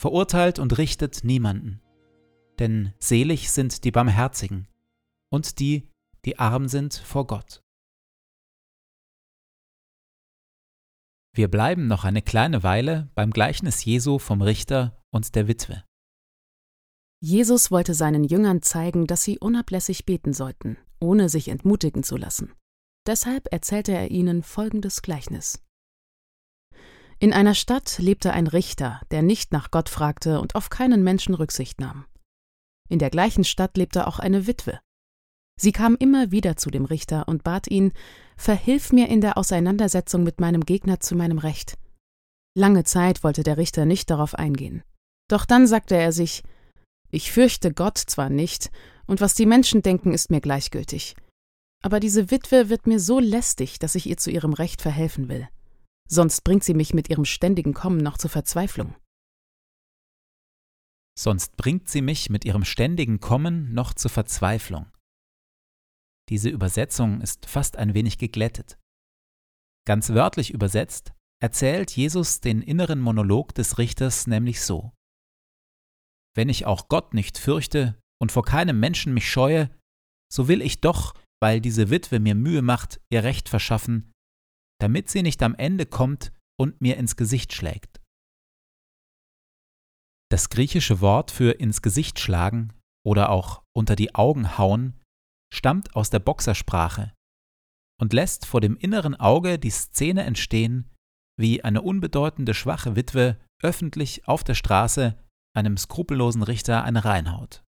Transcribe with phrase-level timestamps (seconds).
[0.00, 1.82] verurteilt und richtet niemanden.
[2.58, 4.66] Denn selig sind die Barmherzigen
[5.30, 5.90] und die,
[6.24, 7.62] die arm sind vor Gott.
[11.34, 15.84] Wir bleiben noch eine kleine Weile beim Gleichnis Jesu vom Richter und der Witwe.
[17.22, 22.54] Jesus wollte seinen Jüngern zeigen, dass sie unablässig beten sollten, ohne sich entmutigen zu lassen.
[23.06, 25.62] Deshalb erzählte er ihnen folgendes Gleichnis.
[27.22, 31.34] In einer Stadt lebte ein Richter, der nicht nach Gott fragte und auf keinen Menschen
[31.34, 32.06] Rücksicht nahm.
[32.88, 34.80] In der gleichen Stadt lebte auch eine Witwe.
[35.60, 37.92] Sie kam immer wieder zu dem Richter und bat ihn,
[38.38, 41.76] Verhilf mir in der Auseinandersetzung mit meinem Gegner zu meinem Recht.
[42.56, 44.82] Lange Zeit wollte der Richter nicht darauf eingehen.
[45.28, 46.42] Doch dann sagte er sich,
[47.10, 48.70] ich fürchte Gott zwar nicht,
[49.06, 51.16] und was die Menschen denken, ist mir gleichgültig.
[51.82, 55.48] Aber diese Witwe wird mir so lästig, dass ich ihr zu ihrem Recht verhelfen will
[56.10, 58.96] sonst bringt sie mich mit ihrem ständigen Kommen noch zur Verzweiflung.
[61.16, 64.90] Sonst bringt sie mich mit ihrem ständigen Kommen noch zur Verzweiflung.
[66.28, 68.78] Diese Übersetzung ist fast ein wenig geglättet.
[69.86, 71.12] Ganz wörtlich übersetzt
[71.42, 74.92] erzählt Jesus den inneren Monolog des Richters nämlich so.
[76.34, 79.70] Wenn ich auch Gott nicht fürchte und vor keinem Menschen mich scheue,
[80.32, 84.12] so will ich doch, weil diese Witwe mir Mühe macht, ihr Recht verschaffen,
[84.80, 88.00] damit sie nicht am Ende kommt und mir ins Gesicht schlägt.
[90.30, 92.72] Das griechische Wort für ins Gesicht schlagen
[93.04, 95.00] oder auch unter die Augen hauen
[95.52, 97.12] stammt aus der Boxersprache
[98.00, 100.88] und lässt vor dem inneren Auge die Szene entstehen,
[101.38, 105.18] wie eine unbedeutende schwache Witwe öffentlich auf der Straße
[105.56, 107.64] einem skrupellosen Richter eine reinhaut.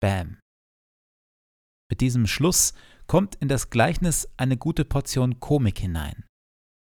[0.00, 0.38] Bam.
[1.90, 2.74] Mit diesem Schluss
[3.06, 6.24] kommt in das Gleichnis eine gute Portion Komik hinein.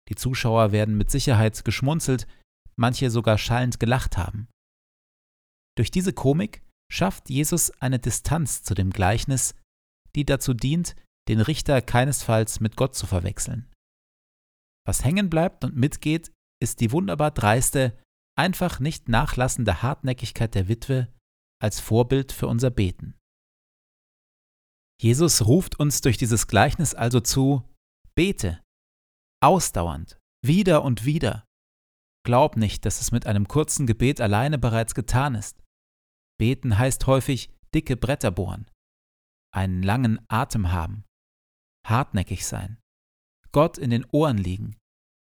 [0.10, 2.28] Die Zuschauer werden mit Sicherheit geschmunzelt,
[2.76, 4.48] manche sogar schallend gelacht haben.
[5.78, 9.56] Durch diese Komik schafft Jesus eine Distanz zu dem Gleichnis,
[10.16, 10.96] die dazu dient,
[11.28, 13.72] den Richter keinesfalls mit Gott zu verwechseln.
[14.86, 16.32] Was hängen bleibt und mitgeht,
[16.62, 17.98] ist die wunderbar dreiste,
[18.38, 21.12] einfach nicht nachlassende Hartnäckigkeit der Witwe
[21.62, 23.16] als Vorbild für unser Beten.
[25.02, 27.68] Jesus ruft uns durch dieses Gleichnis also zu,
[28.14, 28.62] bete,
[29.42, 31.46] ausdauernd, wieder und wieder.
[32.26, 35.64] Glaub nicht, dass es mit einem kurzen Gebet alleine bereits getan ist.
[36.40, 38.70] Beten heißt häufig dicke Bretter bohren,
[39.54, 41.06] einen langen Atem haben,
[41.86, 42.82] hartnäckig sein,
[43.52, 44.78] Gott in den Ohren liegen,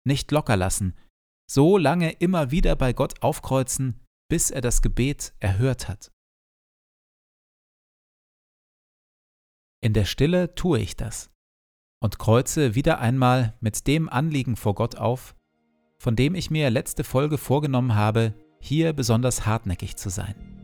[0.06, 0.98] nicht locker lassen,
[1.50, 4.00] so lange immer wieder bei Gott aufkreuzen,
[4.30, 6.10] bis er das Gebet erhört hat.
[9.82, 11.33] In der Stille tue ich das
[12.00, 15.34] und kreuze wieder einmal mit dem Anliegen vor Gott auf,
[15.98, 20.63] von dem ich mir letzte Folge vorgenommen habe, hier besonders hartnäckig zu sein.